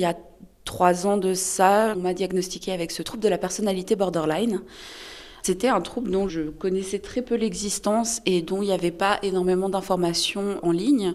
Il 0.00 0.04
y 0.04 0.06
a 0.06 0.16
trois 0.64 1.06
ans 1.06 1.18
de 1.18 1.34
ça, 1.34 1.92
on 1.94 2.00
m'a 2.00 2.14
diagnostiqué 2.14 2.72
avec 2.72 2.90
ce 2.90 3.02
trouble 3.02 3.22
de 3.22 3.28
la 3.28 3.36
personnalité 3.36 3.96
borderline. 3.96 4.62
C'était 5.42 5.68
un 5.68 5.82
trouble 5.82 6.10
dont 6.10 6.26
je 6.26 6.40
connaissais 6.40 7.00
très 7.00 7.20
peu 7.20 7.34
l'existence 7.34 8.22
et 8.24 8.40
dont 8.40 8.62
il 8.62 8.68
n'y 8.68 8.72
avait 8.72 8.92
pas 8.92 9.18
énormément 9.22 9.68
d'informations 9.68 10.58
en 10.62 10.72
ligne. 10.72 11.12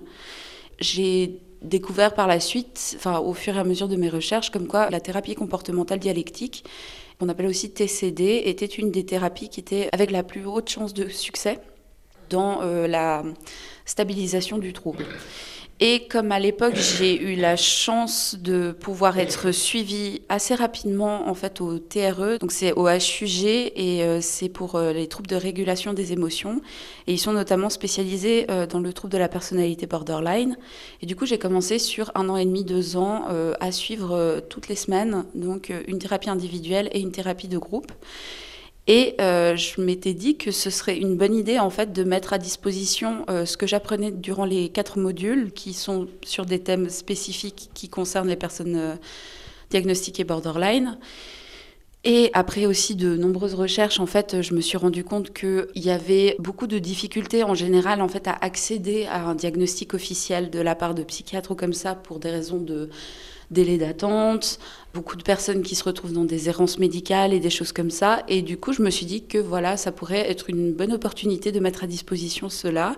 J'ai 0.79 1.39
découvert 1.63 2.13
par 2.13 2.27
la 2.27 2.39
suite, 2.39 2.93
enfin, 2.97 3.17
au 3.17 3.33
fur 3.33 3.55
et 3.55 3.59
à 3.59 3.63
mesure 3.63 3.87
de 3.87 3.95
mes 3.95 4.09
recherches, 4.09 4.51
comme 4.51 4.67
quoi 4.67 4.91
la 4.91 4.99
thérapie 4.99 5.33
comportementale 5.33 5.97
dialectique, 5.97 6.63
qu'on 7.19 7.27
appelle 7.27 7.47
aussi 7.47 7.71
TCD, 7.71 8.43
était 8.45 8.67
une 8.67 8.91
des 8.91 9.03
thérapies 9.03 9.49
qui 9.49 9.61
était 9.61 9.89
avec 9.93 10.11
la 10.11 10.21
plus 10.21 10.45
haute 10.45 10.69
chance 10.69 10.93
de 10.93 11.07
succès 11.07 11.57
dans 12.29 12.61
euh, 12.61 12.85
la 12.85 13.23
stabilisation 13.85 14.59
du 14.59 14.73
trouble. 14.73 15.07
Et 15.81 16.07
comme 16.07 16.31
à 16.31 16.39
l'époque, 16.39 16.75
j'ai 16.75 17.21
eu 17.21 17.35
la 17.35 17.57
chance 17.57 18.37
de 18.39 18.71
pouvoir 18.71 19.19
être 19.19 19.51
suivie 19.51 20.21
assez 20.29 20.55
rapidement 20.55 21.27
en 21.27 21.33
fait 21.33 21.59
au 21.59 21.79
TRE, 21.79 22.39
donc 22.39 22.53
c'est 22.53 22.71
au 22.71 22.87
HUG 22.87 23.43
et 23.45 24.03
euh, 24.03 24.21
c'est 24.21 24.47
pour 24.47 24.75
euh, 24.75 24.93
les 24.93 25.07
troubles 25.07 25.27
de 25.27 25.35
régulation 25.35 25.91
des 25.91 26.13
émotions. 26.13 26.61
Et 27.07 27.13
ils 27.13 27.17
sont 27.17 27.33
notamment 27.33 27.69
spécialisés 27.69 28.45
euh, 28.49 28.65
dans 28.67 28.79
le 28.79 28.93
trouble 28.93 29.11
de 29.11 29.17
la 29.17 29.27
personnalité 29.27 29.85
borderline. 29.85 30.57
Et 31.01 31.05
du 31.05 31.17
coup, 31.17 31.25
j'ai 31.25 31.37
commencé 31.37 31.77
sur 31.77 32.09
un 32.15 32.29
an 32.29 32.37
et 32.37 32.45
demi, 32.45 32.63
deux 32.63 32.95
ans 32.95 33.25
à 33.59 33.71
suivre 33.73 34.41
toutes 34.49 34.69
les 34.69 34.75
semaines, 34.75 35.25
donc 35.35 35.73
une 35.87 35.99
thérapie 35.99 36.29
individuelle 36.29 36.89
et 36.93 36.99
une 37.01 37.11
thérapie 37.11 37.47
de 37.47 37.57
groupe. 37.57 37.91
Et 38.87 39.15
euh, 39.19 39.55
je 39.55 39.81
m'étais 39.81 40.13
dit 40.13 40.37
que 40.37 40.51
ce 40.51 40.69
serait 40.69 40.97
une 40.97 41.17
bonne 41.17 41.33
idée 41.33 41.57
en 41.57 41.71
fait 41.71 41.91
de 41.91 42.03
mettre 42.03 42.33
à 42.33 42.37
disposition 42.37 43.25
euh, 43.29 43.45
ce 43.45 43.57
que 43.57 43.65
j'apprenais 43.65 44.11
durant 44.11 44.45
les 44.45 44.69
quatre 44.69 44.99
modules 44.99 45.51
qui 45.51 45.73
sont 45.73 46.07
sur 46.23 46.45
des 46.45 46.59
thèmes 46.59 46.89
spécifiques 46.89 47.71
qui 47.73 47.89
concernent 47.89 48.27
les 48.27 48.35
personnes 48.35 48.75
euh, 48.75 48.95
diagnostiquées 49.71 50.23
borderline. 50.23 50.99
Et 52.07 52.29
après 52.33 52.67
aussi 52.67 52.95
de 52.95 53.17
nombreuses 53.17 53.55
recherches, 53.55 53.99
en 53.99 54.05
fait, 54.05 54.43
je 54.43 54.53
me 54.53 54.61
suis 54.61 54.77
rendu 54.77 55.03
compte 55.03 55.33
qu'il 55.33 55.65
y 55.73 55.89
avait 55.89 56.35
beaucoup 56.37 56.67
de 56.67 56.77
difficultés 56.77 57.43
en 57.43 57.55
général 57.55 57.99
en 57.99 58.07
fait 58.07 58.27
à 58.27 58.37
accéder 58.41 59.07
à 59.07 59.25
un 59.25 59.33
diagnostic 59.33 59.95
officiel 59.95 60.51
de 60.51 60.59
la 60.59 60.75
part 60.75 60.93
de 60.93 61.03
psychiatres 61.03 61.49
ou 61.51 61.55
comme 61.55 61.73
ça 61.73 61.95
pour 61.95 62.19
des 62.19 62.29
raisons 62.29 62.59
de 62.59 62.91
délai 63.49 63.79
d'attente, 63.79 64.59
beaucoup 64.93 65.15
de 65.15 65.23
personnes 65.23 65.63
qui 65.63 65.73
se 65.73 65.83
retrouvent 65.83 66.13
dans 66.13 66.25
des 66.25 66.47
errances 66.47 66.77
médicales 66.77 67.33
et 67.33 67.39
des 67.39 67.49
choses 67.49 67.71
comme 67.71 67.89
ça. 67.89 68.23
Et 68.27 68.43
du 68.43 68.57
coup, 68.57 68.71
je 68.71 68.83
me 68.83 68.91
suis 68.91 69.07
dit 69.07 69.25
que 69.25 69.39
voilà, 69.39 69.75
ça 69.75 69.91
pourrait 69.91 70.29
être 70.29 70.51
une 70.51 70.73
bonne 70.73 70.93
opportunité 70.93 71.51
de 71.51 71.59
mettre 71.59 71.83
à 71.83 71.87
disposition 71.87 72.49
cela. 72.49 72.95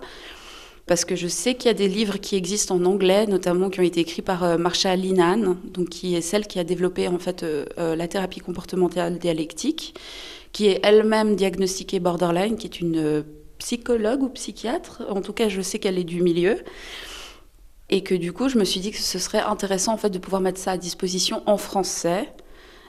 Parce 0.88 1.04
que 1.04 1.16
je 1.16 1.28
sais 1.28 1.54
qu'il 1.54 1.68
y 1.68 1.70
a 1.70 1.74
des 1.74 1.86
livres 1.86 2.16
qui 2.16 2.34
existent 2.34 2.74
en 2.74 2.84
anglais, 2.86 3.26
notamment 3.26 3.68
qui 3.68 3.78
ont 3.78 3.82
été 3.82 4.00
écrits 4.00 4.22
par 4.22 4.42
euh, 4.42 4.56
Marsha 4.56 4.96
Linan, 4.96 5.56
donc 5.64 5.90
qui 5.90 6.16
est 6.16 6.22
celle 6.22 6.46
qui 6.46 6.58
a 6.58 6.64
développé 6.64 7.08
en 7.08 7.18
fait 7.18 7.42
euh, 7.42 7.66
euh, 7.76 7.94
la 7.94 8.08
thérapie 8.08 8.40
comportementale 8.40 9.18
dialectique, 9.18 9.94
qui 10.52 10.66
est 10.66 10.80
elle-même 10.82 11.36
diagnostiquée 11.36 12.00
borderline, 12.00 12.56
qui 12.56 12.66
est 12.66 12.80
une 12.80 13.22
psychologue 13.58 14.22
ou 14.22 14.30
psychiatre. 14.30 15.02
En 15.10 15.20
tout 15.20 15.34
cas, 15.34 15.50
je 15.50 15.60
sais 15.60 15.78
qu'elle 15.78 15.98
est 15.98 16.04
du 16.04 16.22
milieu. 16.22 16.56
Et 17.90 18.02
que 18.02 18.14
du 18.14 18.32
coup, 18.32 18.48
je 18.48 18.58
me 18.58 18.64
suis 18.64 18.80
dit 18.80 18.90
que 18.90 18.98
ce 18.98 19.18
serait 19.18 19.40
intéressant 19.40 19.92
en 19.92 19.98
fait 19.98 20.10
de 20.10 20.18
pouvoir 20.18 20.40
mettre 20.40 20.58
ça 20.58 20.72
à 20.72 20.76
disposition 20.78 21.42
en 21.44 21.58
français 21.58 22.32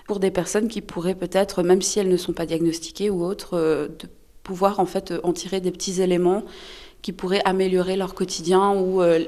pour 0.07 0.19
des 0.19 0.31
personnes 0.31 0.69
qui 0.69 0.81
pourraient 0.81 1.15
peut-être, 1.15 1.63
même 1.63 1.81
si 1.81 1.99
elles 1.99 2.09
ne 2.09 2.17
sont 2.17 2.33
pas 2.33 2.45
diagnostiquées 2.45 3.09
ou 3.09 3.25
autres, 3.25 3.57
de 3.57 4.09
pouvoir 4.43 4.79
en 4.79 4.85
fait 4.85 5.13
en 5.23 5.31
tirer 5.33 5.61
des 5.61 5.71
petits 5.71 6.01
éléments 6.01 6.43
qui 7.01 7.11
pourraient 7.11 7.41
améliorer 7.45 7.95
leur 7.95 8.13
quotidien 8.13 8.71
ou 8.73 9.01
euh, 9.01 9.23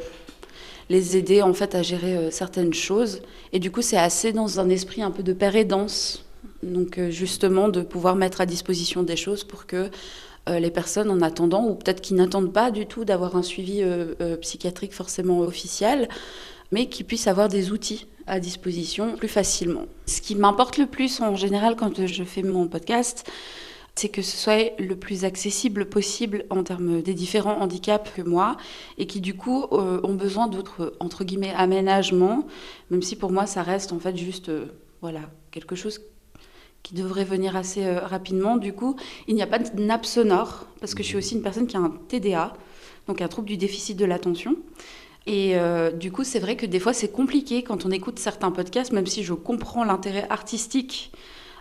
les 0.89 1.17
aider 1.17 1.41
en 1.41 1.53
fait 1.53 1.75
à 1.75 1.81
gérer 1.81 2.15
euh, 2.15 2.31
certaines 2.31 2.73
choses. 2.73 3.21
Et 3.53 3.59
du 3.59 3.71
coup, 3.71 3.81
c'est 3.81 3.97
assez 3.97 4.33
dans 4.33 4.59
un 4.59 4.69
esprit 4.69 5.01
un 5.01 5.11
peu 5.11 5.23
de 5.23 5.33
père 5.33 5.55
et 5.55 5.65
danse. 5.65 6.25
Donc 6.63 6.99
justement 7.09 7.69
de 7.69 7.81
pouvoir 7.81 8.15
mettre 8.15 8.39
à 8.39 8.45
disposition 8.45 9.01
des 9.01 9.15
choses 9.15 9.43
pour 9.43 9.65
que 9.65 9.89
euh, 10.49 10.57
les 10.57 10.71
personnes 10.71 11.11
en 11.11 11.21
attendant, 11.21 11.65
ou 11.65 11.75
peut-être 11.75 12.01
qui 12.01 12.15
n'attendent 12.15 12.51
pas 12.51 12.71
du 12.71 12.87
tout 12.87 13.05
d'avoir 13.05 13.35
un 13.35 13.43
suivi 13.43 13.83
euh, 13.83 14.15
euh, 14.21 14.37
psychiatrique 14.37 14.91
forcément 14.91 15.39
officiel, 15.41 16.09
mais 16.71 16.87
qui 16.87 17.03
puissent 17.03 17.27
avoir 17.27 17.47
des 17.47 17.71
outils 17.71 18.07
à 18.25 18.39
disposition 18.39 19.15
plus 19.15 19.27
facilement. 19.27 19.85
Ce 20.07 20.19
qui 20.19 20.33
m'importe 20.33 20.79
le 20.79 20.87
plus 20.87 21.21
en 21.21 21.35
général 21.35 21.75
quand 21.75 22.07
je 22.07 22.23
fais 22.23 22.41
mon 22.41 22.67
podcast, 22.67 23.29
c'est 23.95 24.09
que 24.09 24.21
ce 24.21 24.37
soit 24.37 24.73
le 24.79 24.95
plus 24.95 25.25
accessible 25.25 25.85
possible 25.85 26.45
en 26.49 26.63
termes 26.63 27.01
des 27.01 27.13
différents 27.13 27.59
handicaps 27.59 28.11
que 28.15 28.21
moi, 28.21 28.57
et 28.97 29.05
qui 29.05 29.21
du 29.21 29.35
coup 29.35 29.65
ont 29.71 30.13
besoin 30.13 30.47
d'autres, 30.47 30.93
entre 30.99 31.23
guillemets, 31.23 31.53
aménagements, 31.55 32.47
même 32.89 33.01
si 33.01 33.15
pour 33.15 33.31
moi 33.31 33.45
ça 33.45 33.63
reste 33.63 33.91
en 33.91 33.99
fait 33.99 34.15
juste, 34.15 34.49
voilà, 35.01 35.21
quelque 35.51 35.75
chose 35.75 35.99
qui 36.83 36.95
devrait 36.95 37.25
venir 37.25 37.55
assez 37.55 37.85
euh, 37.85 37.99
rapidement. 37.99 38.57
Du 38.57 38.73
coup, 38.73 38.95
il 39.27 39.35
n'y 39.35 39.41
a 39.41 39.47
pas 39.47 39.59
de 39.59 39.81
nappe 39.81 40.05
sonore, 40.05 40.65
parce 40.79 40.95
que 40.95 41.03
je 41.03 41.09
suis 41.09 41.17
aussi 41.17 41.35
une 41.35 41.41
personne 41.41 41.67
qui 41.67 41.77
a 41.77 41.79
un 41.79 41.93
TDA, 42.07 42.53
donc 43.07 43.21
un 43.21 43.27
trouble 43.27 43.47
du 43.47 43.57
déficit 43.57 43.97
de 43.97 44.05
l'attention. 44.05 44.55
Et 45.27 45.55
euh, 45.55 45.91
du 45.91 46.11
coup, 46.11 46.23
c'est 46.23 46.39
vrai 46.39 46.55
que 46.55 46.65
des 46.65 46.79
fois, 46.79 46.93
c'est 46.93 47.11
compliqué 47.11 47.63
quand 47.63 47.85
on 47.85 47.91
écoute 47.91 48.17
certains 48.17 48.51
podcasts, 48.51 48.91
même 48.91 49.05
si 49.05 49.23
je 49.23 49.33
comprends 49.33 49.83
l'intérêt 49.83 50.25
artistique 50.29 51.11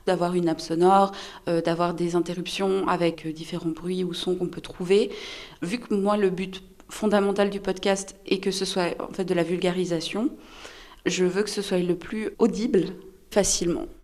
d'avoir 0.07 0.35
une 0.35 0.47
nappe 0.47 0.61
sonore, 0.61 1.13
euh, 1.49 1.61
d'avoir 1.61 1.95
des 1.95 2.17
interruptions 2.17 2.87
avec 2.89 3.27
différents 3.27 3.71
bruits 3.71 4.05
ou 4.05 4.15
sons 4.15 4.35
qu'on 4.37 4.49
peut 4.49 4.61
trouver. 4.61 5.11
Vu 5.63 5.79
que 5.79 5.95
moi, 5.95 6.17
le 6.17 6.31
but 6.31 6.63
fondamental 6.89 7.51
du 7.51 7.61
podcast 7.61 8.17
est 8.27 8.39
que 8.39 8.51
ce 8.51 8.65
soit 8.65 9.01
en 9.01 9.13
fait 9.13 9.25
de 9.25 9.35
la 9.35 9.43
vulgarisation, 9.43 10.31
je 11.07 11.25
veux 11.25 11.43
que 11.43 11.51
ce 11.51 11.63
soit 11.63 11.79
le 11.79 11.97
plus 11.97 12.31
audible 12.39 12.87
facilement. 13.31 13.87